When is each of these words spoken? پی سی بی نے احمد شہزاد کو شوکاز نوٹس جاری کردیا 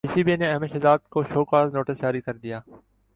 پی 0.03 0.09
سی 0.13 0.21
بی 0.23 0.35
نے 0.35 0.47
احمد 0.51 0.71
شہزاد 0.73 0.99
کو 1.13 1.23
شوکاز 1.23 1.73
نوٹس 1.73 2.01
جاری 2.01 2.21
کردیا 2.21 2.59